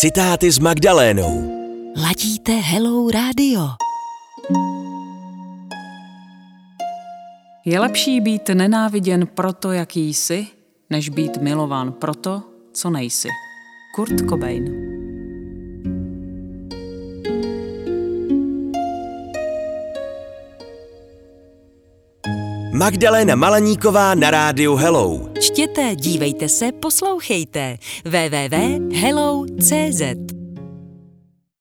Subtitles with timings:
[0.00, 1.52] Citáty s Magdalénou.
[2.02, 3.60] Ladíte Hello Radio.
[7.64, 10.46] Je lepší být nenáviděn proto, jaký jsi,
[10.90, 12.42] než být milován proto,
[12.72, 13.28] co nejsi.
[13.94, 14.87] Kurt Cobain
[22.72, 25.20] Magdaléna Malaníková na rádiu Hello.
[25.40, 27.76] Čtěte, dívejte se, poslouchejte.
[28.04, 30.02] www.hello.cz